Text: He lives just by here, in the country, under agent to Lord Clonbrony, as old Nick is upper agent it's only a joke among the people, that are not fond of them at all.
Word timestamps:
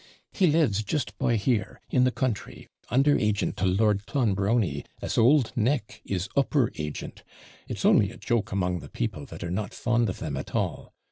He 0.31 0.47
lives 0.47 0.81
just 0.83 1.15
by 1.19 1.35
here, 1.35 1.79
in 1.91 2.05
the 2.05 2.11
country, 2.11 2.67
under 2.89 3.19
agent 3.19 3.55
to 3.57 3.67
Lord 3.67 4.07
Clonbrony, 4.07 4.83
as 4.99 5.15
old 5.15 5.53
Nick 5.55 6.01
is 6.03 6.27
upper 6.35 6.71
agent 6.75 7.23
it's 7.67 7.85
only 7.85 8.09
a 8.09 8.17
joke 8.17 8.51
among 8.51 8.79
the 8.79 8.89
people, 8.89 9.27
that 9.27 9.43
are 9.43 9.51
not 9.51 9.75
fond 9.75 10.09
of 10.09 10.17
them 10.17 10.37
at 10.37 10.55
all. 10.55 10.91